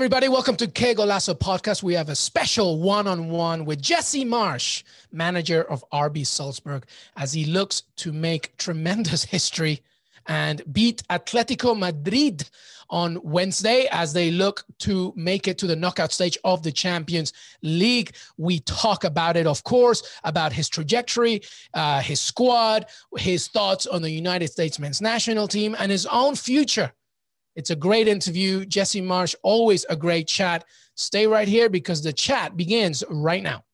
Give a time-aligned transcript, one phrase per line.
[0.00, 1.82] Everybody, welcome to Que Golazo Podcast.
[1.82, 6.86] We have a special one-on-one with Jesse Marsch, manager of RB Salzburg,
[7.18, 9.82] as he looks to make tremendous history
[10.26, 12.48] and beat Atletico Madrid
[12.88, 17.34] on Wednesday as they look to make it to the knockout stage of the Champions
[17.60, 18.14] League.
[18.38, 21.42] We talk about it, of course, about his trajectory,
[21.74, 22.86] uh, his squad,
[23.18, 26.90] his thoughts on the United States men's national team, and his own future.
[27.56, 28.64] It's a great interview.
[28.64, 30.64] Jesse Marsch, always a great chat.
[30.94, 33.64] Stay right here because the chat begins right now.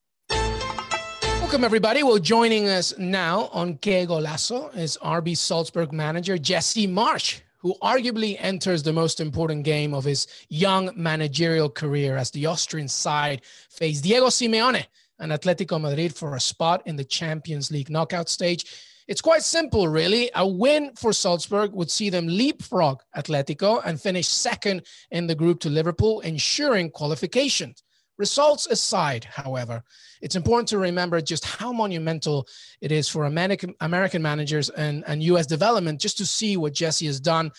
[1.41, 2.03] Welcome, everybody.
[2.03, 8.37] Well, joining us now on Que Golazo is RB Salzburg manager Jesse Marsch, who arguably
[8.41, 14.01] enters the most important game of his young managerial career as the Austrian side face
[14.01, 14.87] Diego Simeone
[15.19, 18.65] and Atletico Madrid for a spot in the Champions League knockout stage.
[19.09, 20.31] It's quite simple, really.
[20.35, 25.61] A win for Salzburg would see them leapfrog Atletico and finish second in the group
[25.61, 27.75] to Liverpool, ensuring qualification.
[28.19, 29.85] Results aside, however,
[30.23, 32.49] it's important to remember just how monumental
[32.81, 37.07] it is for American, American managers and, and US development just to see what Jesse
[37.07, 37.53] has done.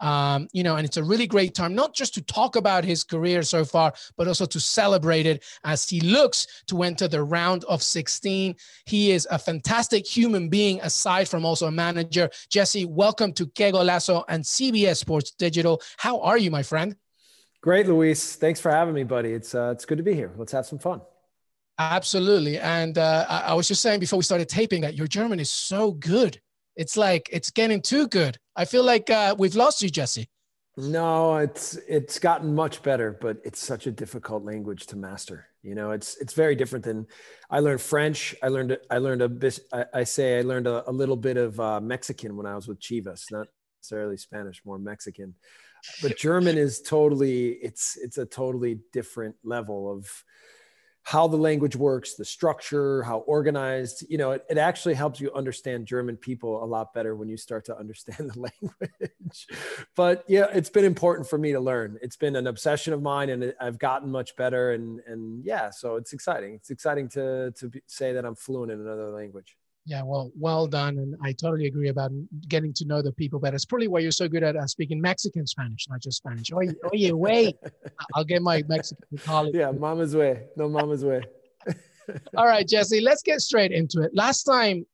[0.00, 3.02] Um, you know, and it's a really great time, not just to talk about his
[3.02, 7.64] career so far, but also to celebrate it as he looks to enter the round
[7.64, 8.54] of 16.
[8.86, 12.30] He is a fantastic human being, aside from also a manager.
[12.50, 15.80] Jesse, welcome to Que Golazo and CBS Sports Digital.
[15.96, 16.96] How are you, my friend?
[17.64, 18.36] Great, Luis.
[18.36, 19.32] Thanks for having me, buddy.
[19.32, 20.30] It's uh, it's good to be here.
[20.36, 21.00] Let's have some fun.
[21.78, 22.58] Absolutely.
[22.58, 25.48] And uh, I, I was just saying before we started taping that your German is
[25.48, 26.38] so good.
[26.76, 28.36] It's like it's getting too good.
[28.54, 30.28] I feel like uh, we've lost you, Jesse.
[30.76, 35.46] No, it's it's gotten much better, but it's such a difficult language to master.
[35.62, 37.06] You know, it's it's very different than
[37.48, 38.34] I learned French.
[38.42, 39.58] I learned I learned a bit.
[39.72, 42.68] I, I say I learned a, a little bit of uh, Mexican when I was
[42.68, 43.46] with Chivas, not
[43.80, 45.34] necessarily Spanish, more Mexican
[46.02, 50.24] but German is totally it's it's a totally different level of
[51.04, 54.06] how the language works, the structure, how organized.
[54.08, 57.36] You know, it, it actually helps you understand German people a lot better when you
[57.36, 59.46] start to understand the language.
[59.94, 61.98] but yeah, it's been important for me to learn.
[62.00, 64.72] It's been an obsession of mine, and I've gotten much better.
[64.72, 66.54] And and yeah, so it's exciting.
[66.54, 69.56] It's exciting to to be, say that I'm fluent in another language.
[69.86, 72.10] Yeah, well, well done, and I totally agree about
[72.48, 73.54] getting to know the people better.
[73.54, 76.50] It's probably why you're so good at uh, speaking Mexican Spanish, not just Spanish.
[76.54, 77.56] Oye, oye, wait,
[78.14, 79.54] I'll get my Mexican colleague.
[79.54, 81.22] Yeah, mama's way, no mama's way.
[82.36, 84.14] All right, Jesse, let's get straight into it.
[84.14, 84.86] Last time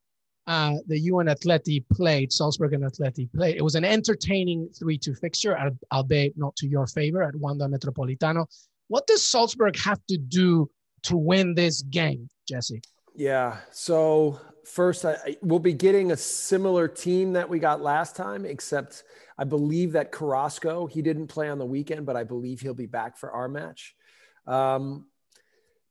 [0.49, 5.57] uh, the UN Atleti played, Salzburg and Atleti played, it was an entertaining 3-2 fixture,
[5.93, 8.47] albeit not to your favor at Wanda Metropolitano.
[8.89, 10.69] What does Salzburg have to do
[11.05, 12.83] to win this game, Jesse?
[13.15, 13.59] Yeah.
[13.71, 19.05] So first, I, we'll be getting a similar team that we got last time, except
[19.39, 22.87] I believe that Carrasco he didn't play on the weekend, but I believe he'll be
[22.87, 23.95] back for our match.
[24.47, 25.07] Um,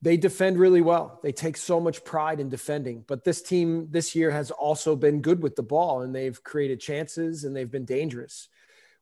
[0.01, 1.19] they defend really well.
[1.23, 3.03] They take so much pride in defending.
[3.07, 6.79] But this team this year has also been good with the ball, and they've created
[6.79, 8.47] chances and they've been dangerous.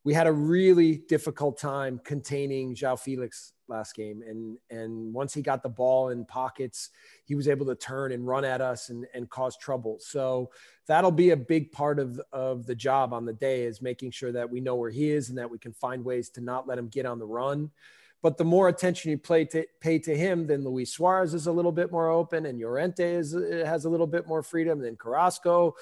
[0.03, 4.23] We had a really difficult time containing João Felix last game.
[4.28, 6.89] And and once he got the ball in pockets,
[7.25, 9.97] he was able to turn and run at us and, and cause trouble.
[10.00, 10.51] So
[10.88, 14.31] that'll be a big part of, of the job on the day is making sure
[14.31, 16.78] that we know where he is and that we can find ways to not let
[16.78, 17.72] him get on the run.
[18.23, 21.51] But the more attention you play to, pay to him, then Luis Suarez is a
[21.51, 24.79] little bit more open, and Llorente is, has a little bit more freedom.
[24.79, 25.75] than Carrasco,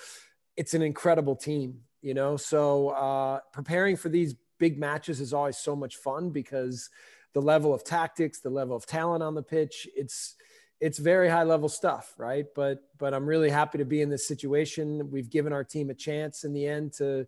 [0.57, 2.35] it's an incredible team, you know.
[2.35, 6.89] So uh, preparing for these big matches is always so much fun because
[7.35, 9.87] the level of tactics, the level of talent on the pitch.
[9.95, 10.35] It's
[10.81, 12.45] it's very high level stuff, right?
[12.55, 15.11] But but I'm really happy to be in this situation.
[15.11, 17.27] We've given our team a chance in the end to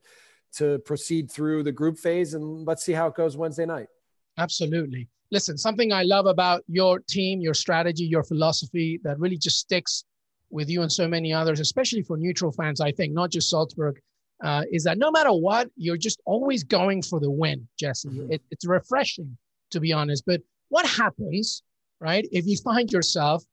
[0.54, 3.89] to proceed through the group phase, and let's see how it goes Wednesday night.
[4.38, 5.09] Absolutely.
[5.30, 10.06] Listen, something I love about your team, your strategy, your philosophy that really just sticks
[10.50, 14.00] with you and so many others, especially for neutral fans, I think, not just Salzburg,
[14.42, 18.07] uh, is that no matter what, you're just always going for the win, Jesse.
[18.07, 18.31] Mm-hmm.
[18.31, 19.38] It, it's refreshing
[19.72, 20.24] to be honest.
[20.25, 21.64] But what happens,
[22.00, 23.44] right, if you find yourself,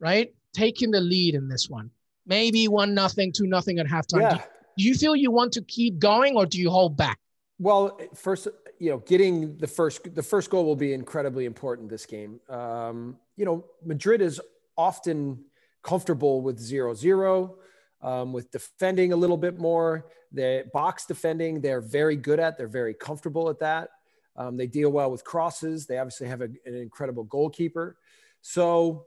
[0.00, 1.90] right, taking the lead in this one?
[2.26, 4.22] Maybe one nothing, two nothing at halftime.
[4.22, 4.34] Yeah.
[4.34, 4.42] Do,
[4.78, 7.18] do you feel you want to keep going or do you hold back?
[7.58, 8.48] Well, first,
[8.78, 12.40] you know, getting the first the first goal will be incredibly important this game.
[12.48, 14.40] Um, you know, Madrid is
[14.76, 15.44] often
[15.82, 17.56] comfortable with zero zero.
[18.02, 20.06] um, with defending a little bit more.
[20.32, 22.58] The box defending, they're very good at.
[22.58, 23.90] They're very comfortable at that.
[24.36, 25.86] Um, they deal well with crosses.
[25.86, 27.96] They obviously have a, an incredible goalkeeper.
[28.40, 29.06] So,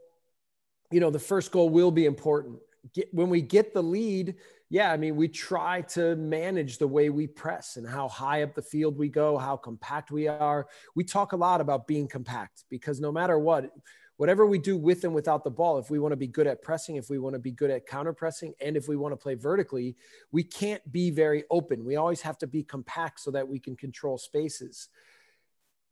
[0.92, 2.60] you know, the first goal will be important.
[2.94, 4.36] Get, when we get the lead,
[4.70, 8.56] yeah, I mean, we try to manage the way we press and how high up
[8.56, 10.68] the field we go, how compact we are.
[10.96, 13.72] We talk a lot about being compact because no matter what,
[14.18, 16.62] whatever we do with and without the ball, if we want to be good at
[16.62, 19.18] pressing, if we want to be good at counter pressing, and if we want to
[19.18, 19.96] play vertically,
[20.32, 21.84] we can't be very open.
[21.84, 24.90] We always have to be compact so that we can control spaces.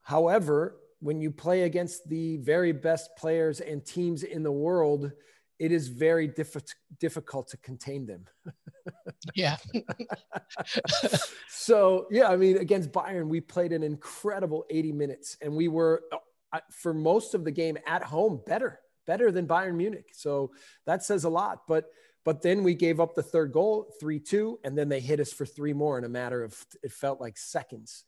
[0.04, 5.10] However, when you play against the very best players and teams in the world,
[5.58, 8.24] it is very diff- difficult to contain them.
[9.34, 9.56] yeah.
[11.48, 16.02] so, yeah, I mean, against Bayern, we played an incredible 80 minutes and we were
[16.52, 20.10] uh, for most of the game at home better, better than Bayern Munich.
[20.12, 20.52] So
[20.86, 21.62] that says a lot.
[21.66, 21.86] But
[22.24, 25.30] but then we gave up the third goal, three two, and then they hit us
[25.32, 28.04] for three more in a matter of it felt like seconds.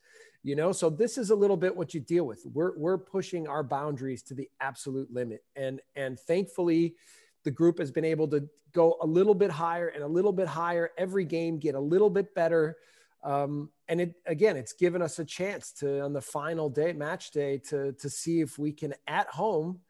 [0.47, 2.47] You know, so this is a little bit what you deal with.
[2.47, 6.95] We're we're pushing our boundaries to the absolute limit, and and thankfully,
[7.43, 10.47] the group has been able to go a little bit higher and a little bit
[10.47, 12.77] higher every game, get a little bit better.
[13.25, 17.33] Um, and it again, it's given us a chance to on the final day, match
[17.33, 19.81] day, to to see if we can at home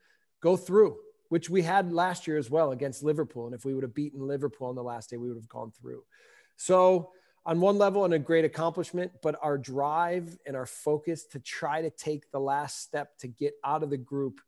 [0.40, 0.96] go through,
[1.28, 3.44] which we had last year as well against Liverpool.
[3.44, 5.70] And if we would have beaten Liverpool on the last day, we would have gone
[5.70, 6.02] through.
[6.56, 7.10] So
[7.46, 11.80] on one level, and a great accomplishment, but our drive and our focus to try
[11.80, 14.40] to take the last step to get out of the group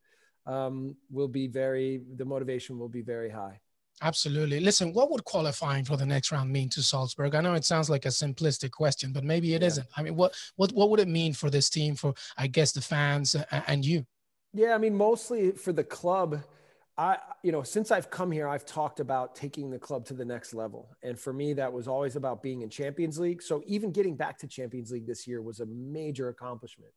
[0.46, 2.02] um, will be very.
[2.16, 3.60] The motivation will be very high.
[4.02, 4.60] Absolutely.
[4.60, 7.34] Listen, what would qualifying for the next round mean to Salzburg?
[7.34, 9.68] I know it sounds like a simplistic question, but maybe it yeah.
[9.68, 12.72] not I mean, what what what would it mean for this team, for I guess
[12.72, 13.36] the fans
[13.66, 14.04] and you?
[14.52, 16.42] Yeah, I mean, mostly for the club.
[16.98, 20.24] I, you know, since I've come here, I've talked about taking the club to the
[20.24, 23.40] next level, and for me, that was always about being in Champions League.
[23.40, 26.90] So even getting back to Champions League this year was a major accomplishment.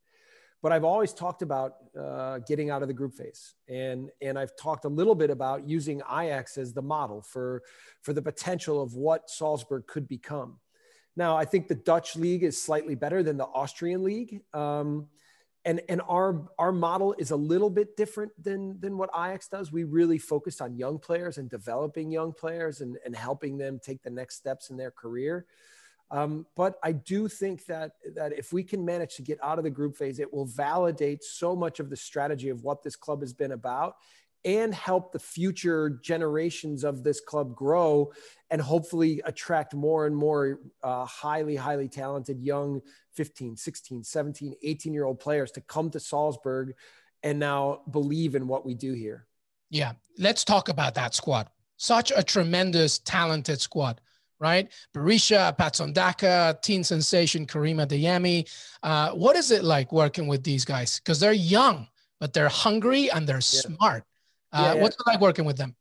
[0.63, 4.56] But I've always talked about uh, getting out of the group phase, and and I've
[4.56, 7.62] talked a little bit about using Ajax as the model for
[8.01, 10.59] for the potential of what Salzburg could become.
[11.15, 14.42] Now, I think the Dutch league is slightly better than the Austrian league.
[14.54, 15.07] Um,
[15.65, 19.71] and and our our model is a little bit different than than what Ajax does.
[19.71, 24.01] We really focus on young players and developing young players and, and helping them take
[24.01, 25.45] the next steps in their career.
[26.09, 29.63] Um, but I do think that that if we can manage to get out of
[29.63, 33.21] the group phase, it will validate so much of the strategy of what this club
[33.21, 33.95] has been about
[34.43, 38.11] and help the future generations of this club grow
[38.49, 42.81] and hopefully attract more and more uh, highly highly talented young
[43.13, 46.73] 15 16 17 18 year old players to come to salzburg
[47.23, 49.27] and now believe in what we do here
[49.69, 51.47] yeah let's talk about that squad
[51.77, 54.01] such a tremendous talented squad
[54.41, 54.71] right?
[54.94, 58.49] Berisha, Patson Daka, teen sensation Karim Adeyemi.
[58.81, 60.99] Uh, what is it like working with these guys?
[60.99, 61.87] Because they're young,
[62.19, 63.75] but they're hungry and they're yeah.
[63.75, 64.03] smart.
[64.53, 64.81] Uh, yeah.
[64.81, 65.75] What's it like working with them?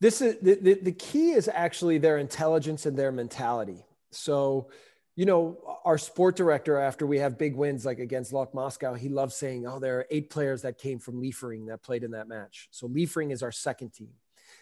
[0.00, 3.84] This is the, the, the key is actually their intelligence and their mentality.
[4.10, 4.68] So,
[5.16, 9.08] you know, our sport director, after we have big wins like against Lok Moscow, he
[9.08, 12.28] loves saying, Oh, there are eight players that came from Liefering that played in that
[12.28, 12.68] match.
[12.70, 14.10] So Liefering is our second team.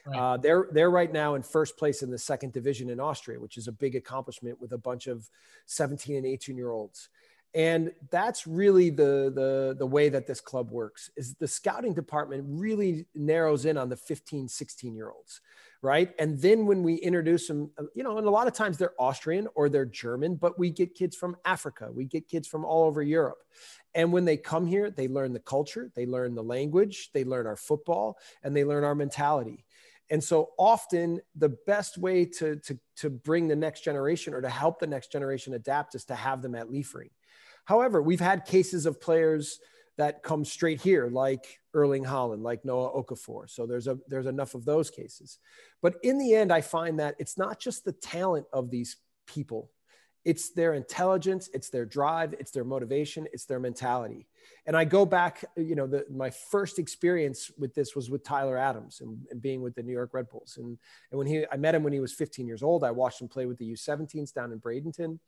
[0.07, 0.19] Right.
[0.19, 3.57] Uh, they're they're right now in first place in the second division in Austria, which
[3.57, 5.31] is a big accomplishment with a bunch of
[5.67, 7.09] 17 and 18 year olds.
[7.55, 12.45] And that's really the, the, the way that this club works is the scouting department
[12.49, 15.43] really narrows in on the 15, 16 year olds,
[15.83, 16.15] right?
[16.19, 18.95] And then when we introduce them, uh, you know, and a lot of times they're
[18.99, 22.85] Austrian or they're German, but we get kids from Africa, we get kids from all
[22.85, 23.43] over Europe.
[23.95, 27.47] And when they come here, they learn the culture, they learn the language, they learn
[27.47, 29.67] our football, and they learn our mentality.
[30.11, 34.49] And so often the best way to, to, to bring the next generation or to
[34.49, 37.11] help the next generation adapt is to have them at Liefering.
[37.65, 39.59] However, we've had cases of players
[39.99, 43.49] that come straight here, like Erling Haaland, like Noah Okafor.
[43.49, 45.39] So there's a there's enough of those cases.
[45.81, 49.71] But in the end, I find that it's not just the talent of these people
[50.25, 54.27] it's their intelligence it's their drive it's their motivation it's their mentality.
[54.67, 58.57] And i go back you know the, my first experience with this was with tyler
[58.57, 60.57] adams and, and, being with the new york red bulls.
[60.59, 60.79] And,
[61.11, 62.85] and when he i met him when he was 15 years old.
[62.85, 65.19] I watched him play with the u17s down in bradenton.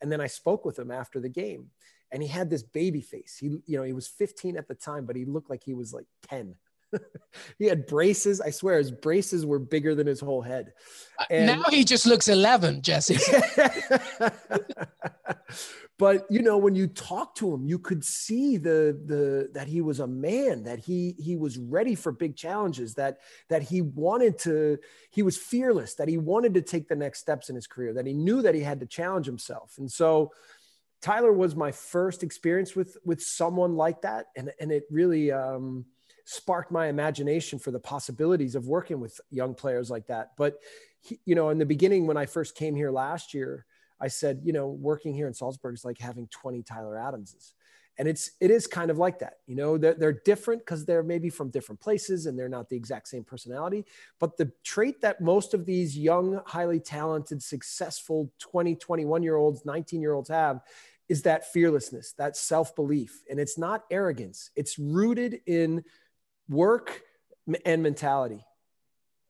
[0.00, 1.66] And then i spoke with him after the game.
[2.12, 3.36] And he had this baby face.
[3.38, 5.92] He you know he was 15 at the time but he looked like he was
[5.92, 6.54] like 10
[7.58, 8.40] he had braces.
[8.40, 10.72] I swear his braces were bigger than his whole head.
[11.18, 13.18] Uh, and now he just looks 11, Jesse.
[15.98, 19.80] but you know when you talk to him you could see the the that he
[19.80, 24.38] was a man that he he was ready for big challenges that that he wanted
[24.38, 24.78] to
[25.10, 28.06] he was fearless that he wanted to take the next steps in his career that
[28.06, 30.30] he knew that he had to challenge himself and so
[31.00, 35.84] tyler was my first experience with with someone like that and and it really um
[36.26, 40.58] sparked my imagination for the possibilities of working with young players like that but
[41.00, 43.64] he, you know in the beginning when i first came here last year
[44.00, 47.54] I said, you know, working here in Salzburg is like having 20 Tyler Adamses.
[47.98, 49.38] And it's it is kind of like that.
[49.46, 52.76] You know, they're, they're different because they're maybe from different places and they're not the
[52.76, 53.86] exact same personality.
[54.20, 59.64] But the trait that most of these young, highly talented, successful 20, 21 year olds,
[59.64, 60.60] 19 year olds have
[61.08, 63.22] is that fearlessness, that self belief.
[63.30, 65.82] And it's not arrogance, it's rooted in
[66.48, 67.02] work
[67.64, 68.44] and mentality.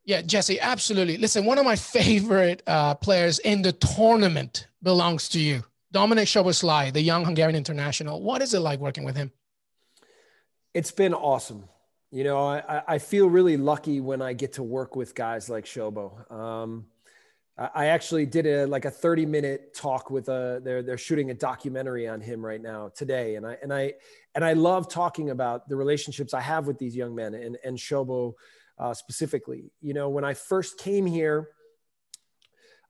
[0.04, 1.16] Yeah, Jesse, absolutely.
[1.16, 6.92] Listen, one of my favorite uh, players in the tournament belongs to you, Dominik Szoboszlai,
[6.92, 8.22] the young Hungarian international.
[8.22, 9.32] What is it like working with him?
[10.74, 11.64] It's been awesome.
[12.12, 15.64] You know, I, I feel really lucky when I get to work with guys like
[15.64, 16.30] Shobo.
[16.30, 16.86] Um,
[17.58, 21.34] I actually did a like a 30 minute talk with a they're they're shooting a
[21.34, 23.94] documentary on him right now today and I and I
[24.36, 27.76] and I love talking about the relationships I have with these young men and and
[27.76, 28.34] Shobo
[28.78, 29.72] uh, specifically.
[29.80, 31.48] You know, when I first came here,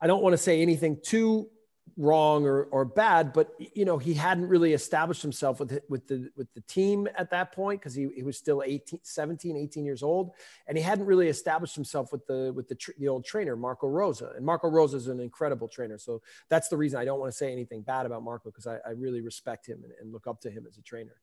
[0.01, 1.49] I don't want to say anything too
[1.97, 6.31] wrong or, or bad, but you know, he hadn't really established himself with, with the,
[6.37, 7.81] with the team at that point.
[7.81, 10.33] Cause he, he was still 18, 17, 18 years old.
[10.67, 14.21] And he hadn't really established himself with the, with the, the old trainer, Marco Rose,
[14.21, 15.97] And Marco Rose is an incredible trainer.
[15.97, 18.51] So that's the reason I don't want to say anything bad about Marco.
[18.51, 21.17] Cause I, I really respect him and, and look up to him as a trainer.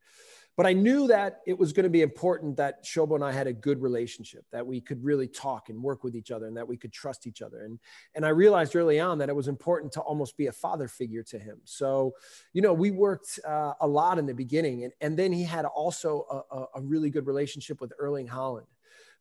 [0.55, 3.48] But I knew that it was going to be important that Shobo and I had
[3.48, 6.67] a good relationship, that we could really talk and work with each other and that
[6.67, 7.62] we could trust each other.
[7.62, 7.79] And,
[8.13, 11.24] and I realized early on that it was important to almost be a father figure
[11.24, 11.60] to him.
[11.63, 12.13] So,
[12.53, 14.83] you know, we worked uh, a lot in the beginning.
[14.83, 18.67] And, and then he had also a, a really good relationship with Erling Haaland.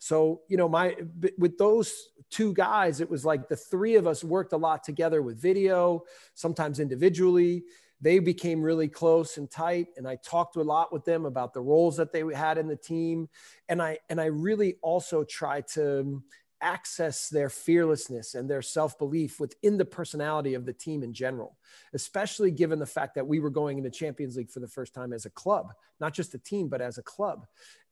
[0.02, 0.96] So, you know, my
[1.38, 5.22] with those two guys, it was like the three of us worked a lot together
[5.22, 6.02] with video,
[6.34, 7.62] sometimes individually
[8.02, 11.60] they became really close and tight and i talked a lot with them about the
[11.60, 13.28] roles that they had in the team.
[13.68, 16.24] And i and i really also tried to um,
[16.60, 21.56] access their fearlessness and their self-belief within the personality of the team in general
[21.92, 25.12] especially given the fact that we were going into champions league for the first time
[25.12, 27.46] as a club not just a team but as a club.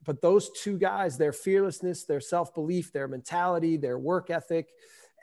[0.04, 4.68] But those two guys their fearlessness their self-belief their mentality their work ethic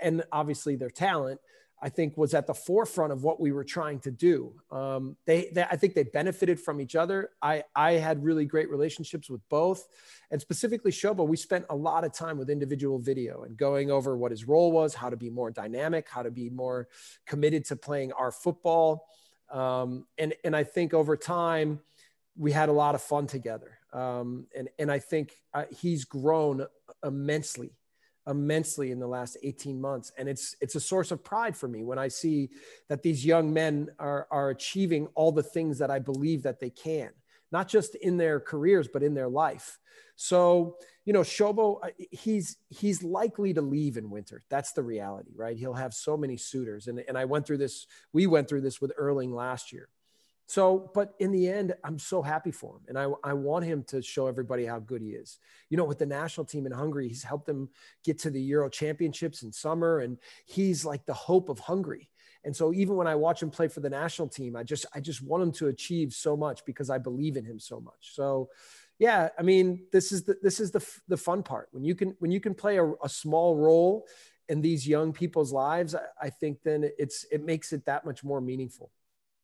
[0.01, 1.39] and obviously their talent
[1.79, 4.53] I think was at the forefront of what we were trying to do.
[4.71, 7.29] Um, they, they, I think they benefited from each other.
[7.41, 9.87] I, I had really great relationships with both,
[10.31, 11.27] and specifically Shobo.
[11.27, 14.71] We spent a lot of time with individual video and going over what his role
[14.71, 16.87] was, how to be more dynamic, how to be more
[17.27, 19.07] committed to playing our football,
[19.51, 21.79] um, and and I think over time
[22.35, 23.77] we had a lot of fun together.
[23.93, 26.65] Um, and and I think uh, he's grown
[27.05, 27.71] immensely
[28.27, 30.11] immensely in the last 18 months.
[30.17, 32.49] And it's it's a source of pride for me when i see
[32.89, 36.69] that these young men are are achieving all the things that i believe that they
[36.69, 37.11] can
[37.51, 39.79] not just in their careers but in their life.
[40.15, 41.79] So you know shobo
[42.11, 44.43] he's he's likely to leave in winter.
[44.49, 45.57] That's the reality right?
[45.57, 46.87] He'll have so many suitors.
[46.87, 49.89] And, and i went through this we went through this with erling last year
[50.47, 52.81] so, but in the end, I'm so happy for him.
[52.87, 55.39] And I, I want him to show everybody how good he is.
[55.69, 57.69] You know, with the national team in Hungary, he's helped them
[58.05, 59.99] get to the Euro championships in summer.
[59.99, 62.09] And he's like the hope of Hungary.
[62.45, 65.01] And so even when I watch him play for the national team, I just, I
[65.01, 68.13] just want him to achieve so much because I believe in him so much.
[68.13, 68.49] So
[68.99, 72.15] yeah, I mean, this is the, this is the, the fun part when you can,
[72.19, 74.07] when you can play a, a small role
[74.47, 78.23] in these young people's lives, I, I think then it's, it makes it that much
[78.23, 78.91] more meaningful.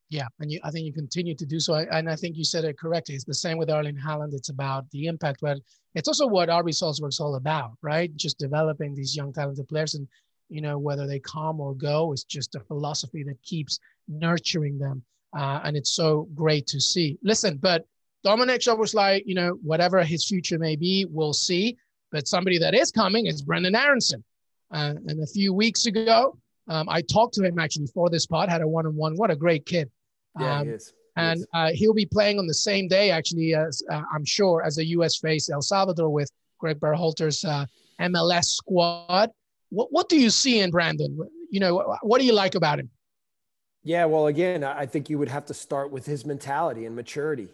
[0.09, 1.73] Yeah, and you, I think you continue to do so.
[1.73, 3.15] And I think you said it correctly.
[3.15, 4.33] It's the same with Erling Haaland.
[4.33, 5.57] It's about the impact, but
[5.95, 8.15] it's also what our RB Salzburg's all about, right?
[8.15, 10.07] Just developing these young talented players, and
[10.49, 15.03] you know whether they come or go, it's just a philosophy that keeps nurturing them,
[15.35, 17.17] uh, and it's so great to see.
[17.23, 17.85] Listen, but
[18.25, 21.77] Dominik Szoboszlai, you know, whatever his future may be, we'll see.
[22.11, 24.23] But somebody that is coming is Brendan Aaronson.
[24.71, 28.49] Uh, and a few weeks ago, um, I talked to him actually for this pod,
[28.49, 29.15] had a one on one.
[29.15, 29.89] What a great kid.
[30.39, 30.93] Yeah, um, he is.
[31.15, 34.77] and uh, he'll be playing on the same day, actually, as uh, I'm sure, as
[34.77, 35.17] a U.S.
[35.17, 36.29] face El Salvador with
[36.59, 37.65] Greg Berhalter's uh,
[38.01, 39.29] MLS squad.
[39.69, 41.17] What, what do you see in Brendan?
[41.49, 42.89] You know, what do you like about him?
[43.83, 47.49] Yeah, well, again, I think you would have to start with his mentality and maturity.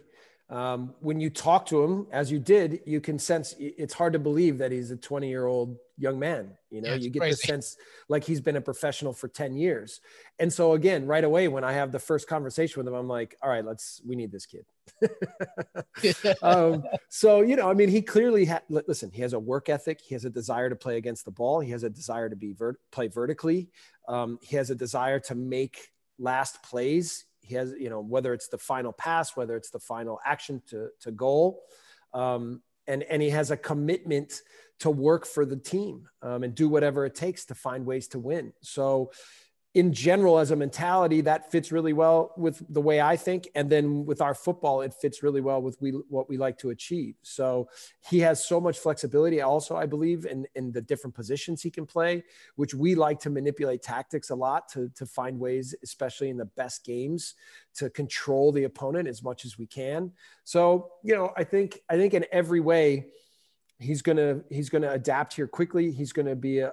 [0.50, 4.18] Um, when you talk to him, as you did, you can sense it's hard to
[4.18, 6.50] believe that he's a 20 year old young man.
[6.70, 7.40] You know, yeah, you get crazy.
[7.42, 7.76] the sense
[8.08, 10.00] like he's been a professional for 10 years.
[10.40, 13.36] And so, again, right away, when I have the first conversation with him, I'm like,
[13.40, 14.66] all right, let's, we need this kid.
[16.42, 20.00] um, so, you know, I mean, he clearly had, listen, he has a work ethic.
[20.00, 21.60] He has a desire to play against the ball.
[21.60, 23.68] He has a desire to be vert- play vertically.
[24.08, 28.48] Um, he has a desire to make last plays he has, you know, whether it's
[28.48, 31.62] the final pass, whether it's the final action to, to goal.
[32.14, 34.42] Um, and, and he has a commitment
[34.80, 38.18] to work for the team um, and do whatever it takes to find ways to
[38.18, 38.52] win.
[38.62, 39.10] So
[39.74, 43.48] in general as a mentality that fits really well with the way i think.
[43.54, 46.70] And then with our football it fits really well with we, what we like to
[46.70, 47.14] achieve.
[47.22, 47.68] So
[48.08, 49.40] he has so much flexibility.
[49.40, 52.24] Also i believe in, in the different positions he can play
[52.56, 56.44] which we like to manipulate tactics a lot to, to find ways especially in the
[56.44, 57.34] best games
[57.74, 60.10] to control the opponent as much as we can.
[60.44, 63.06] So you know i think i think in every way
[63.80, 65.90] he's gonna he's gonna adapt here quickly.
[65.90, 66.70] He's gonna be a,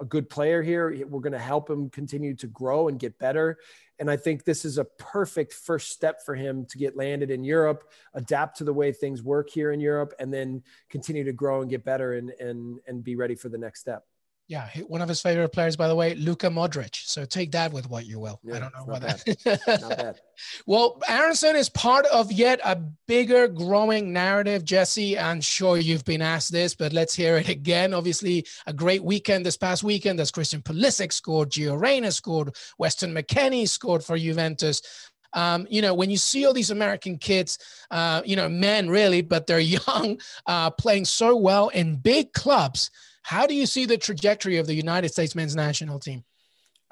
[0.00, 1.06] a good player here.
[1.06, 3.58] We're gonna help him continue to grow and get better.
[3.98, 7.44] And I think this is a perfect first step for him to get landed in
[7.44, 11.60] Europe, adapt to the way things work here in Europe, and then continue to grow
[11.60, 14.04] and get better and and and be ready for the next step.
[14.48, 16.94] Yeah, one of his favorite players, by the way, Luka Modric.
[16.94, 18.38] So take that with what you will.
[18.44, 20.20] Yeah, I don't know what that.
[20.66, 22.76] well, Aaronson is part of yet a
[23.08, 25.18] bigger growing narrative, Jesse.
[25.18, 27.92] I'm sure you've been asked this, but let's hear it again.
[27.92, 33.12] Obviously, a great weekend this past weekend as Christian Pulisic scored, Gio Reyna scored, Weston
[33.12, 35.10] McKennie scored for Juventus.
[35.32, 37.58] Um, you know, when you see all these American kids,
[37.90, 42.92] uh, you know, men really, but they're young, uh, playing so well in big clubs
[43.26, 46.22] how do you see the trajectory of the United States men's national team?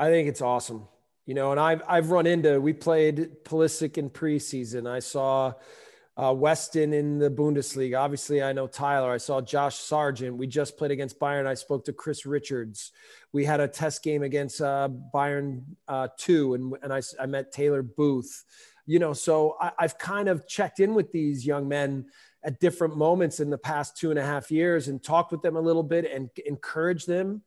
[0.01, 0.89] I think it's awesome.
[1.27, 4.91] You know, and I've I've run into we played Pulisic in preseason.
[4.91, 5.53] I saw
[6.17, 8.01] uh, Weston in the Bundesliga.
[8.01, 9.13] Obviously, I know Tyler.
[9.13, 10.37] I saw Josh Sargent.
[10.37, 11.47] We just played against Bayern.
[11.47, 12.91] I spoke to Chris Richards.
[13.33, 17.53] We had a test game against uh, Bayern uh, two, and and I, I met
[17.53, 18.45] Taylor Booth.
[18.87, 22.07] You know, so I, I've kind of checked in with these young men
[22.45, 25.57] at different moments in the past two and a half years and talked with them
[25.57, 27.43] a little bit and encourage them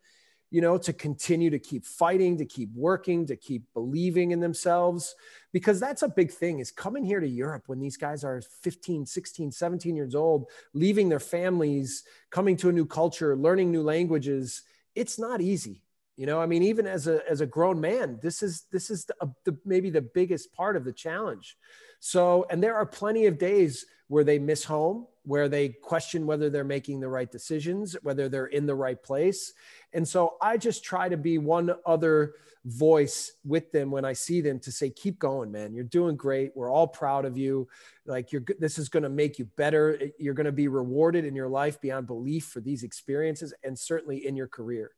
[0.50, 5.16] you know to continue to keep fighting to keep working to keep believing in themselves.
[5.54, 9.06] Because that's a big thing is coming here to europe when these guys are 15
[9.06, 14.64] 16 17 years old leaving their families coming to a new culture learning new languages
[14.94, 15.82] it's not easy
[16.18, 19.06] you know i mean even as a as a grown man this is this is
[19.06, 21.58] the, the maybe the biggest part of the challenge
[22.00, 26.50] so and there are plenty of days where they miss home, where they question whether
[26.50, 29.54] they're making the right decisions, whether they're in the right place.
[29.94, 34.40] And so I just try to be one other voice with them when I see
[34.40, 35.74] them to say, keep going, man.
[35.74, 36.52] You're doing great.
[36.56, 37.68] We're all proud of you.
[38.06, 40.00] Like you're, this is going to make you better.
[40.18, 44.26] You're going to be rewarded in your life beyond belief for these experiences and certainly
[44.26, 44.92] in your career.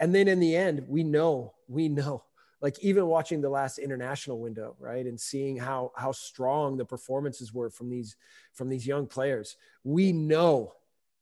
[0.00, 2.24] And then in the end, we know, we know
[2.60, 7.54] like even watching the last international window right and seeing how how strong the performances
[7.54, 8.16] were from these
[8.52, 10.72] from these young players we know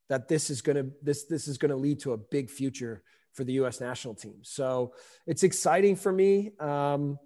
[0.08, 3.02] that this is going to this this is going to lead to a big future
[3.32, 4.38] for the US national team.
[4.42, 4.94] So
[5.26, 6.52] it's exciting for me.
[6.58, 7.18] Um,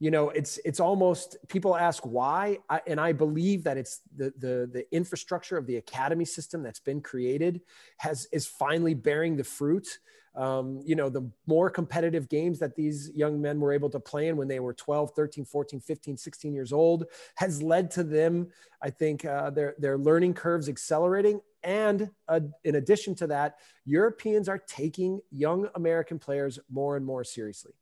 [0.00, 2.58] you know it's it's almost people ask why.
[2.68, 6.80] I, and i believe that it's the, the the infrastructure of the academy system that's
[6.80, 7.60] been created
[7.98, 9.86] has is finally bearing the fruit
[10.34, 14.28] um, you know, the more competitive games that these young men were able to play
[14.28, 18.48] in when they were 12, 13, 14, 15, 16 years old has led to them,
[18.82, 21.40] I think, uh, their, their learning curves accelerating.
[21.62, 27.24] And uh, in addition to that, Europeans are taking young American players more and more
[27.24, 27.72] seriously.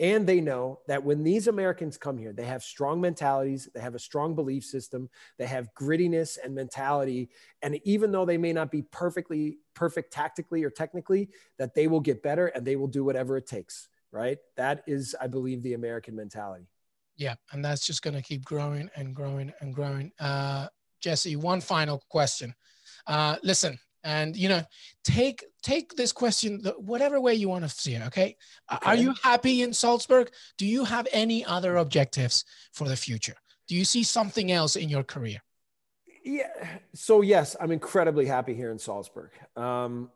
[0.00, 3.94] And they know that when these Americans come here, they have strong mentalities, they have
[3.94, 7.28] a strong belief system, they have grittiness and mentality.
[7.60, 12.00] And even though they may not be perfectly perfect tactically or technically, that they will
[12.00, 13.88] get better and they will do whatever it takes.
[14.10, 14.38] Right.
[14.56, 16.66] That is, I believe, the American mentality.
[17.16, 17.34] Yeah.
[17.52, 20.12] And that's just going to keep growing and growing and growing.
[20.18, 20.68] Uh,
[21.00, 22.54] Jesse, one final question.
[23.06, 24.62] Uh, listen, and you know
[25.04, 28.36] take take this question whatever way you want to see it okay?
[28.72, 28.86] okay?
[28.86, 30.30] are you happy in salzburg?
[30.58, 33.36] Do you have any other objectives for the future?
[33.68, 35.38] Do you see something else in your career?
[36.24, 36.48] Yeah
[36.94, 39.30] so yes i'm incredibly happy here in salzburg.
[39.56, 40.10] Um,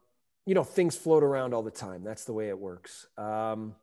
[0.47, 2.05] you know things float around all the time.
[2.05, 3.07] That's the way it works.
[3.17, 3.75] Um,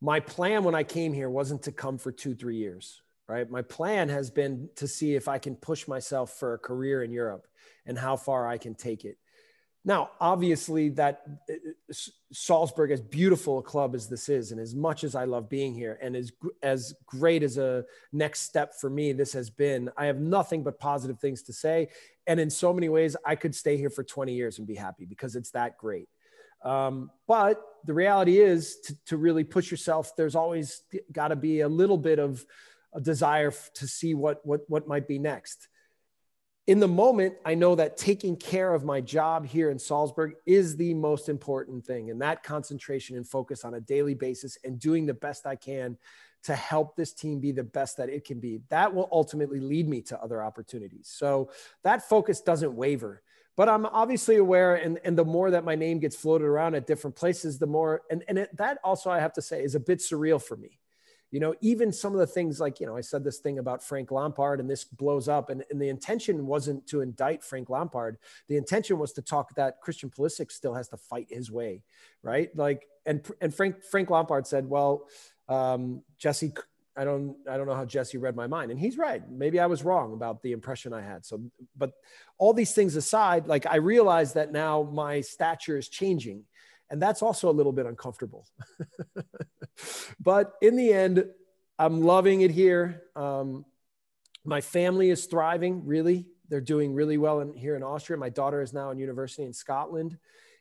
[0.00, 3.50] my plan when i came here wasn't to come for two three years right?
[3.50, 7.12] My plan has been to see if i can push myself for a career in
[7.12, 7.46] europe
[7.86, 9.18] and how far i can take it
[9.88, 11.94] Now, obviously, that uh, uh,
[12.30, 15.74] Salzburg, as beautiful a club as this is, and as much as I love being
[15.74, 16.30] here, and as
[16.62, 20.78] as great as a next step for me this has been, I have nothing but
[20.78, 21.88] positive things to say.
[22.26, 25.06] And in so many ways, I could stay here for 20 years and be happy
[25.06, 26.10] because it's that great.
[26.62, 31.62] Um, but the reality is, to, to really push yourself, there's always got to be
[31.62, 32.44] a little bit of
[32.92, 35.68] a desire to see what what what might be next
[36.68, 40.76] in the moment, I know that taking care of my job here in Salzburg is
[40.76, 42.10] the most important thing.
[42.10, 45.96] And that concentration and focus on a daily basis and doing the best I can
[46.42, 49.88] to help this team be the best that it can be, that will ultimately lead
[49.88, 51.08] me to other opportunities.
[51.10, 51.50] So
[51.84, 53.22] that focus doesn't waver.
[53.56, 56.86] But I'm obviously aware, and, and the more that my name gets floated around at
[56.86, 59.80] different places, the more, and, and it, that also I have to say is a
[59.80, 60.78] bit surreal for me
[61.30, 63.82] you know, even some of the things like, you know, I said this thing about
[63.82, 65.50] Frank Lampard and this blows up.
[65.50, 68.16] And, and the intention wasn't to indict Frank Lampard.
[68.48, 71.82] The intention was to talk that Christian Pulisic still has to fight his way.
[72.22, 72.54] Right.
[72.56, 75.06] Like, and, and Frank, Frank Lampard said, well,
[75.48, 76.52] um, Jesse,
[76.96, 78.70] I don't, I don't know how Jesse read my mind.
[78.70, 79.22] And he's right.
[79.30, 81.24] Maybe I was wrong about the impression I had.
[81.24, 81.42] So,
[81.76, 81.92] but
[82.38, 86.44] all these things aside, like I realized that now my stature is changing
[86.90, 88.46] and that's also a little bit uncomfortable.
[90.20, 91.26] but in the end,
[91.78, 93.02] I'm loving it here.
[93.14, 93.64] Um,
[94.44, 96.26] my family is thriving, really.
[96.48, 98.18] They're doing really well in, here in Austria.
[98.18, 100.18] My daughter is now in university in Scotland.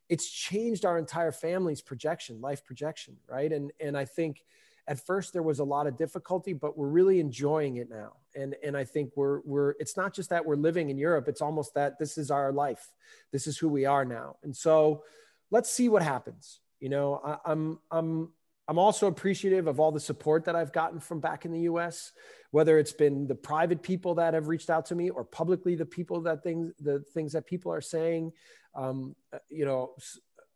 [0.09, 3.51] It's changed our entire family's projection, life projection, right?
[3.51, 4.43] And, and I think
[4.87, 8.13] at first there was a lot of difficulty, but we're really enjoying it now.
[8.35, 11.41] And, and I think we're, we're, it's not just that we're living in Europe, it's
[11.41, 12.91] almost that this is our life.
[13.31, 14.37] This is who we are now.
[14.43, 15.03] And so,
[15.51, 16.59] let's see what happens.
[16.79, 18.29] You know, I, I'm I'm
[18.67, 22.11] I'm also appreciative of all the support that I've gotten from back in the US,
[22.51, 25.85] whether it's been the private people that have reached out to me or publicly the
[25.85, 28.33] people that things the things that people are saying.
[28.75, 29.93] Um, uh, you know,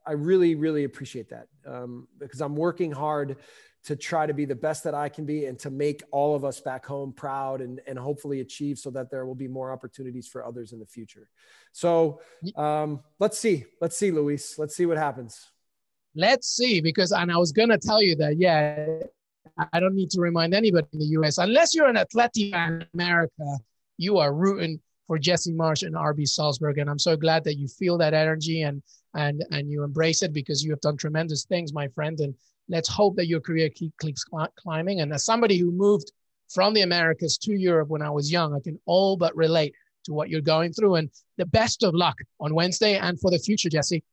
[0.06, 3.38] I really really appreciate that um, because I'm working hard
[3.84, 6.46] to try to be the best that I can be and to make all of
[6.46, 10.28] us back home proud and, and hopefully achieve so that there will be more opportunities
[10.28, 11.30] for others in the future.
[11.72, 12.22] So
[12.56, 13.65] um, let's see.
[13.80, 14.60] Let's see, Luis.
[14.60, 15.48] Let's see what happens.
[16.13, 19.00] Let's see, because and I was gonna tell you that, yeah,
[19.72, 23.58] I don't need to remind anybody in the US, unless you're an athletic in America,
[23.98, 26.78] you are rooting for Jesse Marsch and RB Salzburg.
[26.78, 28.82] And I'm so glad that you feel that energy and
[29.13, 32.20] and and you embrace it because you have done tremendous things, my friend.
[32.20, 32.36] And
[32.69, 34.24] let's hope that your career keeps
[34.56, 35.02] climbing.
[35.02, 36.12] And as somebody who moved
[36.50, 39.74] from the Americas to Europe when I was young, I can all but relate
[40.06, 40.95] to what you're going through.
[40.95, 44.04] And the best of luck on Wednesday and for the future, Jesse.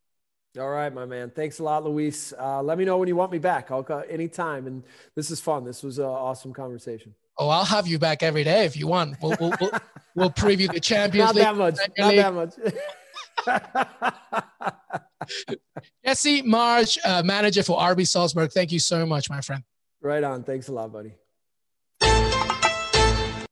[0.59, 1.31] All right, my man.
[1.31, 2.33] Thanks a lot, Luis.
[2.39, 3.71] Uh, let me know when you want me back.
[3.71, 4.67] I'll go anytime.
[4.67, 4.83] And
[5.15, 5.65] this is fun.
[5.65, 7.15] This was an awesome conversation.
[7.37, 9.17] Oh, I'll have you back every day if you want.
[9.23, 9.71] We'll, we'll, we'll,
[10.15, 11.45] we'll preview the Champions Not League.
[11.45, 11.77] That much.
[11.97, 12.55] Not that much.
[16.05, 18.51] Jesse Marsch, uh, manager for RB Salzburg.
[18.53, 19.63] Thank you so much, my friend.
[20.01, 20.45] Right on.
[20.45, 21.15] Thanks a lot, buddy.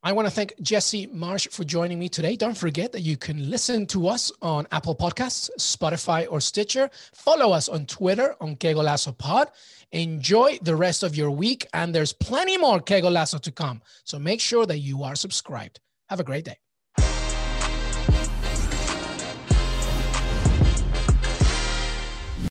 [0.06, 2.36] I want to thank Jesse Marsch for joining me today.
[2.36, 6.88] Don't forget that you can listen to us on Apple Podcasts, Spotify, or Stitcher.
[7.12, 9.48] Follow us on Twitter on Que Golazo Pod.
[9.90, 13.82] Enjoy the rest of your week, and there's plenty more Que Golazo to come.
[14.04, 15.80] So make sure that you are subscribed.
[16.08, 16.58] Have a great day.